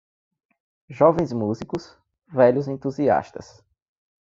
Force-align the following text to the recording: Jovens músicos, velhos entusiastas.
Jovens 0.89 1.31
músicos, 1.31 1.95
velhos 2.25 2.67
entusiastas. 2.67 3.63